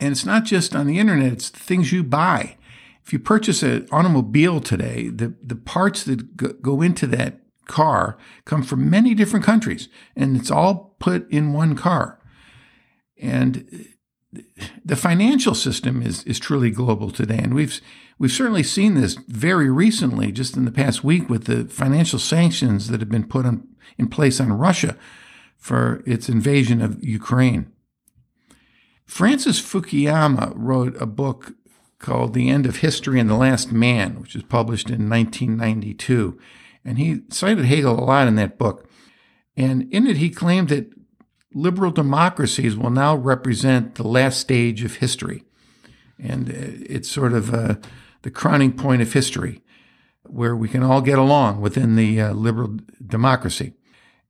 And 0.00 0.12
it's 0.12 0.24
not 0.24 0.44
just 0.44 0.74
on 0.74 0.86
the 0.86 0.98
internet, 0.98 1.32
it's 1.32 1.50
the 1.50 1.58
things 1.58 1.92
you 1.92 2.04
buy. 2.04 2.56
If 3.04 3.12
you 3.12 3.18
purchase 3.18 3.62
an 3.62 3.88
automobile 3.90 4.60
today, 4.60 5.08
the, 5.08 5.34
the 5.42 5.56
parts 5.56 6.04
that 6.04 6.62
go 6.62 6.82
into 6.82 7.06
that 7.08 7.40
car 7.66 8.18
come 8.44 8.62
from 8.62 8.90
many 8.90 9.14
different 9.14 9.44
countries, 9.44 9.88
and 10.14 10.36
it's 10.36 10.50
all 10.50 10.94
put 10.98 11.30
in 11.30 11.52
one 11.52 11.74
car. 11.74 12.20
And 13.20 13.86
the 14.84 14.96
financial 14.96 15.54
system 15.54 16.02
is, 16.02 16.22
is 16.24 16.38
truly 16.38 16.70
global 16.70 17.10
today. 17.10 17.38
And 17.38 17.54
we've, 17.54 17.80
we've 18.18 18.30
certainly 18.30 18.62
seen 18.62 18.94
this 18.94 19.14
very 19.26 19.70
recently, 19.70 20.30
just 20.32 20.56
in 20.56 20.64
the 20.64 20.70
past 20.70 21.02
week, 21.02 21.30
with 21.30 21.44
the 21.44 21.64
financial 21.64 22.18
sanctions 22.18 22.88
that 22.88 23.00
have 23.00 23.08
been 23.08 23.26
put 23.26 23.46
on, 23.46 23.66
in 23.96 24.08
place 24.08 24.40
on 24.40 24.52
Russia 24.52 24.96
for 25.56 26.02
its 26.06 26.28
invasion 26.28 26.82
of 26.82 27.02
Ukraine. 27.02 27.72
Francis 29.08 29.60
Fukuyama 29.60 30.52
wrote 30.54 30.94
a 31.00 31.06
book 31.06 31.54
called 31.98 32.34
The 32.34 32.50
End 32.50 32.66
of 32.66 32.76
History 32.76 33.18
and 33.18 33.28
the 33.28 33.36
Last 33.36 33.72
Man, 33.72 34.20
which 34.20 34.34
was 34.34 34.44
published 34.44 34.90
in 34.90 35.08
1992. 35.08 36.38
And 36.84 36.98
he 36.98 37.22
cited 37.30 37.64
Hegel 37.64 37.98
a 37.98 38.04
lot 38.04 38.28
in 38.28 38.36
that 38.36 38.58
book. 38.58 38.88
And 39.56 39.92
in 39.92 40.06
it, 40.06 40.18
he 40.18 40.30
claimed 40.30 40.68
that 40.68 40.92
liberal 41.54 41.90
democracies 41.90 42.76
will 42.76 42.90
now 42.90 43.16
represent 43.16 43.94
the 43.94 44.06
last 44.06 44.38
stage 44.38 44.84
of 44.84 44.96
history. 44.96 45.42
And 46.18 46.50
uh, 46.50 46.52
it's 46.86 47.10
sort 47.10 47.32
of 47.32 47.52
uh, 47.52 47.76
the 48.22 48.30
crowning 48.30 48.74
point 48.74 49.02
of 49.02 49.14
history 49.14 49.62
where 50.24 50.54
we 50.54 50.68
can 50.68 50.82
all 50.82 51.00
get 51.00 51.18
along 51.18 51.62
within 51.62 51.96
the 51.96 52.20
uh, 52.20 52.32
liberal 52.34 52.76
democracy. 53.04 53.72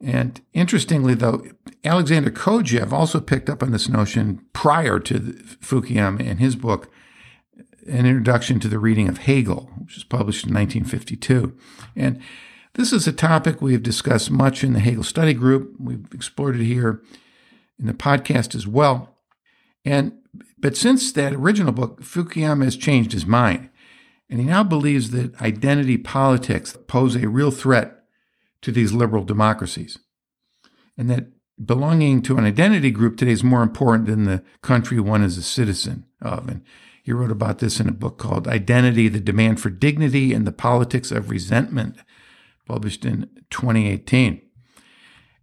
And 0.01 0.41
interestingly, 0.53 1.15
though, 1.15 1.45
Alexander 1.85 2.31
Kojève 2.31 2.93
also 2.93 3.21
picked 3.21 3.51
up 3.51 3.63
on 3.63 3.73
this 3.73 3.89
notion 3.89 4.45
prior 4.53 5.01
to 5.01 5.19
Fukuyama 5.61 6.21
in 6.21 6.39
his 6.39 6.55
book, 6.55 6.91
An 7.87 8.07
Introduction 8.07 8.61
to 8.61 8.69
the 8.69 8.79
Reading 8.79 9.09
of 9.09 9.19
Hegel, 9.19 9.71
which 9.79 9.97
was 9.97 10.05
published 10.05 10.47
in 10.47 10.55
1952. 10.55 11.57
And 11.97 12.21
this 12.75 12.93
is 12.93 13.09
a 13.09 13.13
topic 13.13 13.61
we've 13.61 13.83
discussed 13.83 14.31
much 14.31 14.63
in 14.63 14.73
the 14.73 14.81
Hegel 14.81 15.03
Study 15.03 15.35
Group. 15.35 15.75
We've 15.81 16.07
explored 16.15 16.61
it 16.61 16.65
here 16.65 17.03
in 17.79 17.87
the 17.87 17.95
podcast 17.95 18.55
as 18.55 18.67
well. 18.67 19.17
And 19.85 20.13
but 20.59 20.77
since 20.77 21.13
that 21.13 21.35
original 21.35 21.73
book, 21.73 22.03
Fukuyama 22.03 22.65
has 22.65 22.77
changed 22.77 23.13
his 23.13 23.27
mind, 23.27 23.71
and 24.29 24.41
he 24.41 24.47
now 24.47 24.65
believes 24.65 25.11
that 25.11 25.41
identity 25.41 25.97
politics 25.97 26.77
pose 26.87 27.17
a 27.17 27.29
real 27.29 27.51
threat 27.51 27.98
to 28.63 28.73
these 28.73 28.93
liberal 28.93 29.25
democracies. 29.25 29.99
And 30.97 31.09
that 31.11 31.27
belonging 31.65 32.23
to 32.23 32.37
an 32.37 32.45
identity 32.45 32.91
group 32.91 33.17
today 33.17 33.33
is 33.33 33.45
more 33.45 33.63
important 33.63 34.07
than 34.07 34.25
the 34.25 34.43
country 34.63 35.01
one 35.01 35.23
is 35.23 35.37
a 35.37 35.43
citizen 35.43 36.07
of. 36.21 36.49
And 36.49 36.63
he 37.03 37.13
wrote 37.13 37.31
about 37.31 37.59
this 37.59 37.81
in 37.81 37.89
a 37.89 37.93
book 37.93 38.19
called 38.19 38.47
Identity, 38.47 39.09
the 39.09 39.21
Demand 39.21 39.61
for 39.61 39.71
Dignity 39.71 40.33
and 40.33 40.47
the 40.47 40.53
Politics 40.53 41.11
of 41.11 41.31
Resentment, 41.31 41.97
published 42.67 43.05
in 43.05 43.29
2018. 43.51 44.43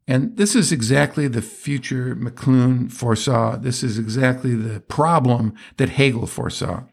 And 0.08 0.38
this 0.38 0.56
is 0.56 0.72
exactly 0.72 1.28
the 1.28 1.42
future 1.42 2.16
McLuhan 2.16 2.92
foresaw. 2.92 3.58
This 3.58 3.82
is 3.82 3.98
exactly 3.98 4.54
the 4.54 4.82
problem 4.82 5.56
that 5.78 5.90
Hegel 5.90 6.28
foresaw. 6.28 6.84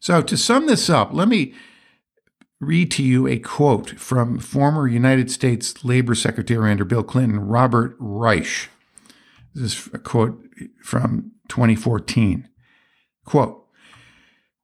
So, 0.00 0.20
to 0.20 0.36
sum 0.36 0.66
this 0.66 0.90
up, 0.90 1.14
let 1.14 1.28
me 1.28 1.54
read 2.60 2.90
to 2.92 3.02
you 3.02 3.26
a 3.26 3.38
quote 3.38 3.98
from 3.98 4.38
former 4.38 4.88
United 4.88 5.30
States 5.30 5.84
Labor 5.84 6.14
Secretary 6.14 6.70
under 6.70 6.84
Bill 6.84 7.02
Clinton, 7.02 7.40
Robert 7.40 7.96
Reich. 7.98 8.70
This 9.54 9.86
is 9.86 9.90
a 9.92 9.98
quote 9.98 10.42
from 10.82 11.32
2014. 11.48 12.48
Quote, 13.24 13.62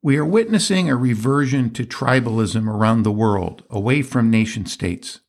we 0.04 0.16
are 0.16 0.24
witnessing 0.24 0.90
a 0.90 0.96
reversion 0.96 1.70
to 1.74 1.84
tribalism 1.84 2.66
around 2.66 3.02
the 3.02 3.12
world, 3.12 3.62
away 3.70 4.02
from 4.02 4.30
nation 4.30 4.66
states. 4.66 5.20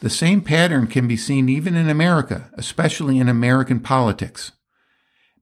The 0.00 0.10
same 0.10 0.40
pattern 0.40 0.88
can 0.88 1.06
be 1.06 1.16
seen 1.16 1.48
even 1.48 1.76
in 1.76 1.88
America, 1.88 2.50
especially 2.54 3.18
in 3.18 3.28
American 3.28 3.78
politics. 3.78 4.52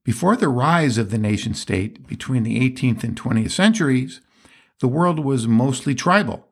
Before 0.04 0.36
the 0.36 0.48
rise 0.48 0.98
of 0.98 1.10
the 1.10 1.18
nation 1.18 1.54
state 1.54 2.06
between 2.06 2.42
the 2.42 2.60
18th 2.60 3.02
and 3.04 3.16
20th 3.18 3.52
centuries, 3.52 4.20
the 4.80 4.88
world 4.88 5.18
was 5.18 5.48
mostly 5.48 5.94
tribal. 5.94 6.48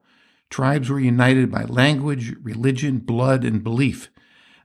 Tribes 0.53 0.91
were 0.91 1.01
united 1.01 1.51
by 1.51 1.65
language, 1.65 2.35
religion, 2.43 2.99
blood, 2.99 3.43
and 3.43 3.65
belief. 3.65 4.11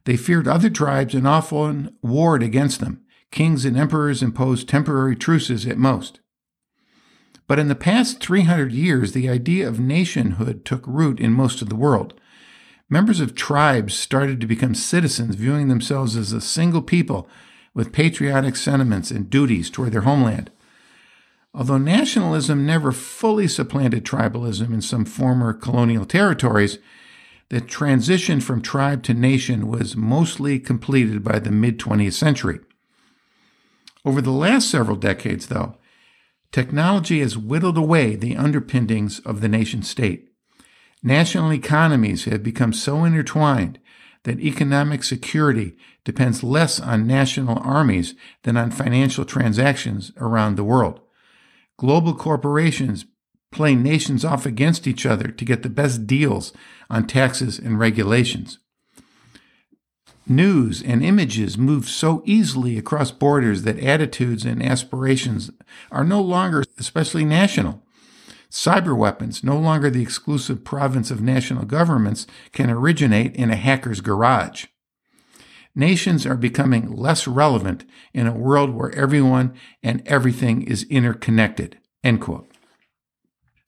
They 0.04 0.18
feared 0.18 0.46
other 0.46 0.70
tribes 0.70 1.16
and 1.16 1.26
often 1.26 1.96
warred 2.02 2.44
against 2.44 2.82
them. 2.82 3.04
Kings 3.32 3.64
and 3.64 3.78
emperors 3.78 4.22
imposed 4.22 4.68
temporary 4.68 5.16
truces 5.16 5.66
at 5.66 5.78
most. 5.78 6.20
But 7.48 7.58
in 7.58 7.70
the 7.70 7.74
past 7.74 8.20
300 8.20 8.74
years, 8.74 9.14
the 9.14 9.30
idea 9.30 9.66
of 9.66 9.80
nationhood 9.80 10.66
took 10.66 10.86
root 10.86 11.22
in 11.22 11.32
most 11.32 11.62
of 11.62 11.70
the 11.70 11.76
world. 11.76 12.20
Members 12.90 13.22
of 13.22 13.34
tribes 13.34 13.94
started 13.94 14.42
to 14.42 14.48
become 14.48 14.76
citizens, 14.76 15.36
viewing 15.36 15.70
themselves 15.70 16.18
as 16.18 16.34
a 16.34 16.42
single 16.42 16.82
people 16.82 17.30
with 17.74 17.94
patriotic 17.94 18.58
sentiments 18.58 19.10
and 19.10 19.30
duties 19.30 19.70
toward 19.70 19.94
their 19.94 20.02
homeland. 20.02 20.52
Although 21.58 21.80
nationalism 21.80 22.68
never 22.68 22.92
fully 22.92 23.48
supplanted 23.48 24.06
tribalism 24.06 24.72
in 24.72 24.82
some 24.82 25.06
former 25.06 25.54
colonial 25.54 26.06
territories, 26.06 26.78
the 27.50 27.60
transition 27.62 28.42
from 28.42 28.62
tribe 28.62 29.02
to 29.04 29.16
nation 29.16 29.68
was 29.68 29.96
mostly 29.96 30.60
completed 30.60 31.24
by 31.24 31.40
the 31.40 31.50
mid 31.50 31.80
20th 31.80 32.14
century. 32.14 32.60
Over 34.06 34.22
the 34.22 34.30
last 34.30 34.70
several 34.70 34.98
decades, 34.98 35.48
though, 35.48 35.78
technology 36.52 37.22
has 37.22 37.40
whittled 37.40 37.78
away 37.78 38.16
the 38.16 38.38
underpinnings 38.38 39.20
of 39.22 39.42
the 39.42 39.50
nation 39.50 39.82
state. 39.82 40.30
National 41.02 41.52
economies 41.52 42.26
have 42.26 42.44
become 42.44 42.72
so 42.72 43.04
intertwined 43.04 43.80
that 44.26 44.40
economic 44.40 45.04
security 45.04 45.76
depends 46.04 46.44
less 46.44 46.80
on 46.80 47.08
national 47.08 47.58
armies 47.64 48.14
than 48.44 48.58
on 48.58 48.70
financial 48.70 49.26
transactions 49.26 50.12
around 50.18 50.56
the 50.56 50.64
world. 50.64 51.02
Global 51.78 52.16
corporations 52.16 53.06
play 53.52 53.76
nations 53.76 54.26
off 54.26 54.46
against 54.46 54.88
each 54.88 55.06
other 55.06 55.30
to 55.30 55.46
get 55.46 55.64
the 55.64 55.70
best 55.70 56.08
deals 56.08 56.52
on 56.90 57.08
taxes 57.08 57.60
and 57.60 57.80
regulations. 57.80 58.60
News 60.26 60.82
and 60.82 61.04
images 61.04 61.58
move 61.58 61.88
so 61.88 62.22
easily 62.26 62.78
across 62.78 63.12
borders 63.12 63.62
that 63.62 63.80
attitudes 63.80 64.44
and 64.44 64.62
aspirations 64.62 65.52
are 65.90 66.04
no 66.04 66.22
longer 66.22 66.64
especially 66.78 67.24
national. 67.24 67.82
Cyber 68.50 68.96
weapons, 68.96 69.44
no 69.44 69.58
longer 69.58 69.90
the 69.90 70.02
exclusive 70.02 70.64
province 70.66 71.12
of 71.12 71.22
national 71.22 71.66
governments, 71.66 72.28
can 72.52 72.70
originate 72.70 73.36
in 73.36 73.52
a 73.52 73.56
hacker's 73.56 74.02
garage. 74.02 74.66
Nations 75.78 76.26
are 76.26 76.36
becoming 76.36 76.92
less 76.92 77.28
relevant 77.28 77.86
in 78.12 78.26
a 78.26 78.36
world 78.36 78.72
where 78.72 78.92
everyone 78.96 79.54
and 79.84 80.02
everything 80.08 80.64
is 80.64 80.82
interconnected. 80.90 81.78
End 82.04 82.20
quote. 82.20 82.50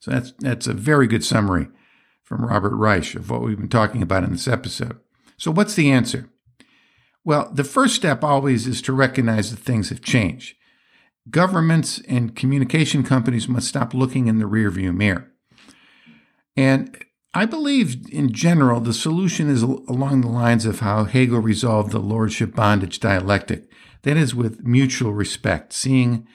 So 0.00 0.10
that's, 0.10 0.32
that's 0.40 0.66
a 0.66 0.72
very 0.72 1.06
good 1.06 1.24
summary 1.24 1.68
from 2.24 2.44
Robert 2.44 2.74
Reich 2.74 3.14
of 3.14 3.30
what 3.30 3.42
we've 3.42 3.56
been 3.56 3.68
talking 3.68 4.02
about 4.02 4.24
in 4.24 4.32
this 4.32 4.48
episode. 4.48 4.98
So, 5.36 5.52
what's 5.52 5.74
the 5.74 5.92
answer? 5.92 6.28
Well, 7.24 7.48
the 7.54 7.62
first 7.62 7.94
step 7.94 8.24
always 8.24 8.66
is 8.66 8.82
to 8.82 8.92
recognize 8.92 9.52
that 9.52 9.60
things 9.60 9.90
have 9.90 10.02
changed. 10.02 10.56
Governments 11.30 12.02
and 12.08 12.34
communication 12.34 13.04
companies 13.04 13.46
must 13.46 13.68
stop 13.68 13.94
looking 13.94 14.26
in 14.26 14.40
the 14.40 14.46
rearview 14.46 14.92
mirror. 14.92 15.30
And 16.56 17.04
I 17.32 17.46
believe, 17.46 18.08
in 18.10 18.32
general, 18.32 18.80
the 18.80 18.92
solution 18.92 19.48
is 19.48 19.62
along 19.62 20.20
the 20.20 20.28
lines 20.28 20.66
of 20.66 20.80
how 20.80 21.04
Hegel 21.04 21.38
resolved 21.38 21.92
the 21.92 22.00
lordship 22.00 22.54
bondage 22.56 22.98
dialectic. 22.98 23.70
That 24.02 24.16
is, 24.16 24.34
with 24.34 24.64
mutual 24.64 25.12
respect, 25.12 25.72
seeing 25.72 26.26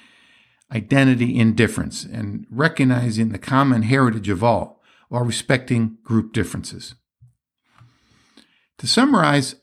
identity 0.71 1.37
in 1.37 1.53
difference, 1.53 2.05
and 2.05 2.45
recognizing 2.49 3.29
the 3.29 3.37
common 3.37 3.83
heritage 3.83 4.29
of 4.29 4.43
all 4.43 4.81
while 5.09 5.23
respecting 5.23 5.97
group 6.03 6.31
differences. 6.31 6.95
To 8.79 8.87
summarize, 8.87 9.55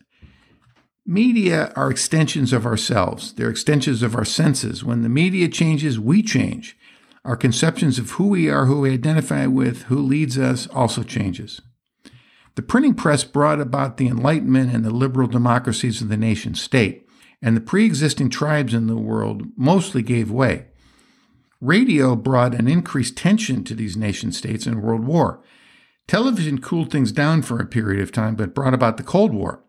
media 1.07 1.73
are 1.77 1.91
extensions 1.91 2.53
of 2.53 2.67
ourselves. 2.67 3.35
They're 3.35 3.51
extensions 3.51 4.03
of 4.03 4.15
our 4.17 4.25
senses. 4.25 4.85
When 4.85 5.03
the 5.03 5.09
media 5.09 5.49
changes, 5.49 5.99
we 5.99 6.23
change. 6.23 6.77
Our 7.25 7.37
conceptions 7.37 7.99
of 7.99 8.13
who 8.13 8.29
we 8.29 8.51
are, 8.51 8.67
who 8.67 8.81
we 8.81 8.93
identify 8.93 9.47
with, 9.47 9.83
who 9.83 9.99
leads 10.01 10.37
us 10.37 10.67
also 10.69 11.05
changes. 11.05 11.61
The 12.57 12.63
printing 12.63 12.95
press 12.95 13.23
brought 13.23 13.61
about 13.61 13.97
the 13.97 14.09
Enlightenment 14.09 14.75
and 14.75 14.85
the 14.85 14.91
liberal 14.91 15.29
democracies 15.29 16.03
of 16.03 16.09
the 16.09 16.17
nation 16.17 16.55
state, 16.55 17.07
and 17.41 17.57
the 17.57 17.61
pre 17.61 17.87
existing 17.87 18.31
tribes 18.31 18.75
in 18.75 18.89
the 18.89 18.97
world 18.97 19.45
mostly 19.57 20.03
gave 20.03 20.31
way. 20.31 20.67
Radio 21.61 22.17
brought 22.17 22.55
an 22.55 22.67
increased 22.67 23.17
tension 23.17 23.63
to 23.65 23.75
these 23.75 23.97
nation 23.97 24.33
states 24.33 24.67
in 24.67 24.83
World 24.83 25.05
War. 25.05 25.41
Television 26.09 26.61
cooled 26.61 26.91
things 26.91 27.13
down 27.13 27.43
for 27.43 27.61
a 27.61 27.67
period 27.67 28.03
of 28.03 28.11
time, 28.11 28.35
but 28.35 28.55
brought 28.55 28.75
about 28.75 28.97
the 28.97 29.05
Cold 29.05 29.33
War. 29.33 29.63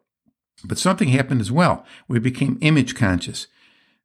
But 0.65 0.79
something 0.79 1.09
happened 1.09 1.39
as 1.39 1.51
well. 1.51 1.85
We 2.07 2.17
became 2.17 2.57
image 2.61 2.95
conscious. 2.95 3.45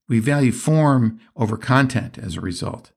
We 0.06 0.18
value 0.18 0.52
form 0.52 1.18
over 1.34 1.56
content 1.56 2.18
as 2.18 2.36
a 2.36 2.42
result. 2.42 2.92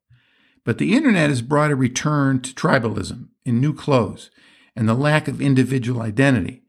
But 0.63 0.77
the 0.77 0.93
internet 0.95 1.29
has 1.29 1.41
brought 1.41 1.71
a 1.71 1.75
return 1.75 2.41
to 2.41 2.53
tribalism 2.53 3.29
in 3.45 3.59
new 3.59 3.73
clothes 3.73 4.29
and 4.75 4.87
the 4.87 4.93
lack 4.93 5.27
of 5.27 5.41
individual 5.41 6.01
identity. 6.01 6.63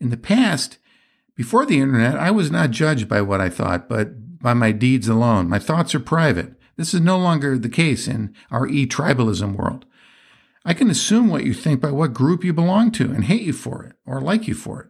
In 0.00 0.10
the 0.10 0.16
past, 0.16 0.78
before 1.36 1.66
the 1.66 1.78
internet, 1.78 2.16
I 2.16 2.30
was 2.30 2.50
not 2.50 2.70
judged 2.70 3.08
by 3.08 3.20
what 3.20 3.40
I 3.40 3.48
thought, 3.48 3.88
but 3.88 4.40
by 4.40 4.54
my 4.54 4.72
deeds 4.72 5.08
alone. 5.08 5.48
My 5.48 5.58
thoughts 5.58 5.94
are 5.94 6.00
private. 6.00 6.54
This 6.76 6.94
is 6.94 7.00
no 7.00 7.18
longer 7.18 7.58
the 7.58 7.68
case 7.68 8.08
in 8.08 8.34
our 8.50 8.66
e 8.66 8.86
tribalism 8.86 9.56
world. 9.56 9.84
I 10.64 10.74
can 10.74 10.90
assume 10.90 11.28
what 11.28 11.44
you 11.44 11.52
think 11.52 11.80
by 11.80 11.90
what 11.90 12.14
group 12.14 12.42
you 12.42 12.52
belong 12.52 12.90
to 12.92 13.10
and 13.12 13.24
hate 13.24 13.42
you 13.42 13.52
for 13.52 13.84
it 13.84 13.96
or 14.06 14.20
like 14.20 14.48
you 14.48 14.54
for 14.54 14.82
it. 14.82 14.88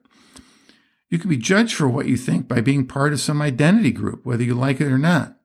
You 1.11 1.19
can 1.19 1.31
be 1.31 1.37
judged 1.37 1.75
for 1.75 1.89
what 1.89 2.07
you 2.07 2.17
think 2.17 2.49
by 2.49 2.61
being 2.61 2.87
part 2.87 3.13
of 3.13 3.21
some 3.21 3.43
identity 3.43 3.91
group, 3.91 4.25
whether 4.25 4.43
you 4.43 4.55
like 4.55 4.81
it 4.81 4.87
or 4.87 4.99
not. 4.99 5.37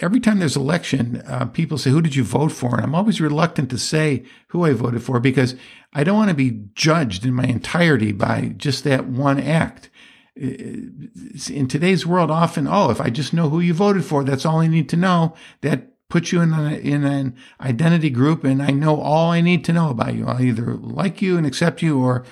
Every 0.00 0.20
time 0.20 0.38
there's 0.38 0.56
election, 0.56 1.22
uh, 1.26 1.46
people 1.46 1.78
say, 1.78 1.90
"Who 1.90 2.02
did 2.02 2.14
you 2.14 2.24
vote 2.24 2.52
for?" 2.52 2.76
And 2.76 2.84
I'm 2.84 2.94
always 2.94 3.20
reluctant 3.20 3.70
to 3.70 3.78
say 3.78 4.24
who 4.48 4.64
I 4.64 4.72
voted 4.72 5.02
for 5.02 5.20
because 5.20 5.54
I 5.92 6.04
don't 6.04 6.16
want 6.16 6.28
to 6.28 6.34
be 6.34 6.60
judged 6.74 7.24
in 7.24 7.34
my 7.34 7.44
entirety 7.44 8.12
by 8.12 8.54
just 8.56 8.84
that 8.84 9.06
one 9.06 9.40
act 9.40 9.90
in 10.38 11.66
today's 11.68 12.06
world, 12.06 12.30
often, 12.30 12.68
oh, 12.68 12.90
if 12.90 13.00
I 13.00 13.10
just 13.10 13.32
know 13.32 13.48
who 13.48 13.60
you 13.60 13.74
voted 13.74 14.04
for, 14.04 14.22
that's 14.22 14.46
all 14.46 14.60
I 14.60 14.68
need 14.68 14.88
to 14.90 14.96
know. 14.96 15.34
That 15.62 15.88
puts 16.08 16.32
you 16.32 16.40
in, 16.40 16.52
a, 16.52 16.74
in 16.74 17.04
an 17.04 17.36
identity 17.60 18.10
group, 18.10 18.44
and 18.44 18.62
I 18.62 18.70
know 18.70 19.00
all 19.00 19.30
I 19.30 19.40
need 19.40 19.64
to 19.64 19.72
know 19.72 19.90
about 19.90 20.14
you. 20.14 20.26
I'll 20.26 20.40
either 20.40 20.74
like 20.74 21.20
you 21.20 21.36
and 21.36 21.46
accept 21.46 21.82
you 21.82 21.98
or 22.02 22.24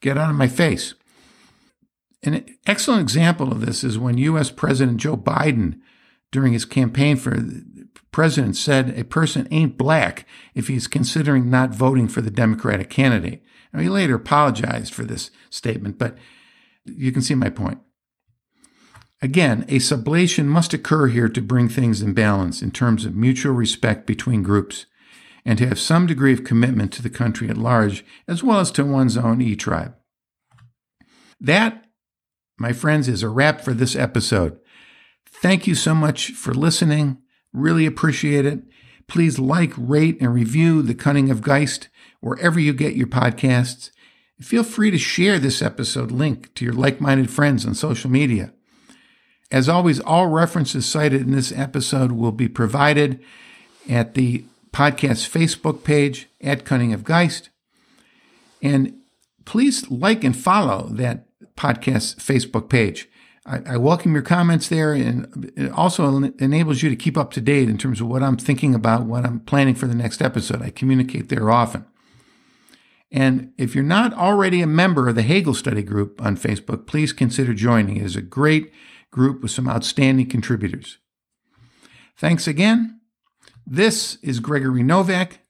get 0.00 0.16
out 0.16 0.30
of 0.30 0.36
my 0.36 0.48
face. 0.48 0.94
An 2.22 2.44
excellent 2.66 3.02
example 3.02 3.52
of 3.52 3.64
this 3.64 3.84
is 3.84 3.98
when 3.98 4.18
U.S. 4.18 4.50
President 4.50 4.98
Joe 4.98 5.16
Biden, 5.16 5.80
during 6.32 6.52
his 6.52 6.64
campaign 6.64 7.16
for 7.16 7.36
president, 8.12 8.56
said 8.56 8.98
a 8.98 9.04
person 9.04 9.48
ain't 9.50 9.78
black 9.78 10.26
if 10.54 10.68
he's 10.68 10.86
considering 10.86 11.50
not 11.50 11.74
voting 11.74 12.08
for 12.08 12.20
the 12.20 12.30
Democratic 12.30 12.90
candidate. 12.90 13.42
Now, 13.72 13.80
he 13.80 13.88
later 13.88 14.16
apologized 14.16 14.92
for 14.92 15.04
this 15.04 15.30
statement, 15.48 15.98
but 15.98 16.16
you 16.84 17.12
can 17.12 17.22
see 17.22 17.34
my 17.34 17.50
point. 17.50 17.78
Again, 19.22 19.64
a 19.68 19.76
sublation 19.76 20.46
must 20.46 20.72
occur 20.72 21.08
here 21.08 21.28
to 21.28 21.42
bring 21.42 21.68
things 21.68 22.00
in 22.00 22.14
balance 22.14 22.62
in 22.62 22.70
terms 22.70 23.04
of 23.04 23.14
mutual 23.14 23.52
respect 23.52 24.06
between 24.06 24.42
groups 24.42 24.86
and 25.44 25.58
to 25.58 25.66
have 25.66 25.78
some 25.78 26.06
degree 26.06 26.32
of 26.32 26.44
commitment 26.44 26.92
to 26.92 27.02
the 27.02 27.10
country 27.10 27.48
at 27.48 27.56
large 27.56 28.04
as 28.26 28.42
well 28.42 28.60
as 28.60 28.70
to 28.72 28.84
one's 28.84 29.16
own 29.16 29.42
e 29.42 29.56
tribe. 29.56 29.94
That, 31.38 31.86
my 32.58 32.72
friends, 32.72 33.08
is 33.08 33.22
a 33.22 33.28
wrap 33.28 33.60
for 33.60 33.74
this 33.74 33.94
episode. 33.94 34.58
Thank 35.40 35.66
you 35.66 35.74
so 35.74 35.94
much 35.94 36.32
for 36.32 36.52
listening. 36.52 37.16
Really 37.52 37.86
appreciate 37.86 38.44
it. 38.44 38.60
Please 39.06 39.38
like, 39.38 39.72
rate, 39.76 40.20
and 40.20 40.34
review 40.34 40.82
The 40.82 40.94
Cunning 40.94 41.30
of 41.30 41.40
Geist 41.40 41.88
wherever 42.20 42.60
you 42.60 42.74
get 42.74 42.94
your 42.94 43.06
podcasts. 43.06 43.90
Feel 44.40 44.62
free 44.62 44.90
to 44.90 44.98
share 44.98 45.38
this 45.38 45.62
episode 45.62 46.10
link 46.10 46.54
to 46.54 46.64
your 46.64 46.74
like 46.74 47.00
minded 47.00 47.30
friends 47.30 47.64
on 47.64 47.74
social 47.74 48.10
media. 48.10 48.52
As 49.50 49.68
always, 49.68 49.98
all 50.00 50.28
references 50.28 50.86
cited 50.86 51.22
in 51.22 51.32
this 51.32 51.52
episode 51.52 52.12
will 52.12 52.32
be 52.32 52.46
provided 52.46 53.18
at 53.88 54.14
the 54.14 54.44
podcast 54.72 55.28
Facebook 55.28 55.82
page 55.84 56.28
at 56.40 56.64
Cunning 56.64 56.92
of 56.92 57.02
Geist. 57.02 57.48
And 58.62 58.94
please 59.44 59.90
like 59.90 60.22
and 60.22 60.36
follow 60.36 60.88
that 60.92 61.26
podcast 61.56 62.16
Facebook 62.16 62.68
page. 62.68 63.08
I, 63.46 63.78
welcome 63.78 64.12
your 64.12 64.22
comments 64.22 64.68
there, 64.68 64.92
and 64.92 65.50
it 65.56 65.72
also 65.72 66.24
enables 66.38 66.82
you 66.82 66.90
to 66.90 66.96
keep 66.96 67.16
up 67.16 67.32
to 67.32 67.40
date 67.40 67.70
in 67.70 67.78
terms 67.78 68.00
of 68.00 68.06
what 68.06 68.22
I'm 68.22 68.36
thinking 68.36 68.74
about, 68.74 69.06
what 69.06 69.24
I'm 69.24 69.40
planning 69.40 69.74
for 69.74 69.86
the 69.86 69.94
next 69.94 70.20
episode. 70.20 70.60
I 70.60 70.70
communicate 70.70 71.30
there 71.30 71.50
often. 71.50 71.86
And 73.10 73.52
if 73.56 73.74
you're 73.74 73.82
not 73.82 74.12
already 74.12 74.60
a 74.60 74.66
member 74.66 75.08
of 75.08 75.14
the 75.14 75.22
Hegel 75.22 75.54
Study 75.54 75.82
Group 75.82 76.20
on 76.22 76.36
Facebook, 76.36 76.86
please 76.86 77.12
consider 77.12 77.54
joining. 77.54 77.96
It 77.96 78.04
is 78.04 78.14
a 78.14 78.22
great 78.22 78.72
group 79.10 79.42
with 79.42 79.50
some 79.50 79.68
outstanding 79.68 80.28
contributors. 80.28 80.98
Thanks 82.16 82.46
again. 82.46 83.00
This 83.66 84.18
is 84.22 84.38
Gregory 84.38 84.82
Novak. 84.82 85.40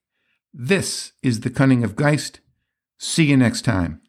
This 0.54 1.12
is 1.22 1.40
The 1.40 1.50
Cunning 1.50 1.84
of 1.84 1.96
Geist. 1.96 2.40
See 2.98 3.24
you 3.24 3.36
next 3.36 3.62
time. 3.62 3.99